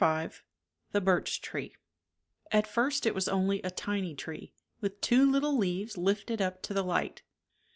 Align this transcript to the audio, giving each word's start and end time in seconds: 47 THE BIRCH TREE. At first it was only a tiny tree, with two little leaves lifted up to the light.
47 0.01 0.37
THE 0.93 1.01
BIRCH 1.01 1.41
TREE. 1.43 1.75
At 2.51 2.65
first 2.65 3.05
it 3.05 3.13
was 3.13 3.27
only 3.27 3.61
a 3.61 3.69
tiny 3.69 4.15
tree, 4.15 4.51
with 4.79 4.99
two 4.99 5.29
little 5.31 5.55
leaves 5.55 5.95
lifted 5.95 6.41
up 6.41 6.63
to 6.63 6.73
the 6.73 6.83
light. 6.83 7.21